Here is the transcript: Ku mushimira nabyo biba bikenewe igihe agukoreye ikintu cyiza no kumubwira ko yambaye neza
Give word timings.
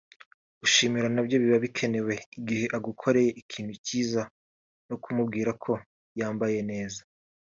Ku 0.51 0.57
mushimira 0.61 1.07
nabyo 1.11 1.35
biba 1.41 1.59
bikenewe 1.65 2.13
igihe 2.37 2.65
agukoreye 2.77 3.29
ikintu 3.41 3.73
cyiza 3.85 4.21
no 4.87 4.95
kumubwira 5.03 5.51
ko 5.63 5.71
yambaye 6.19 6.59
neza 6.71 7.01